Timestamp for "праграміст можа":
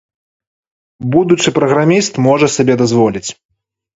1.59-2.47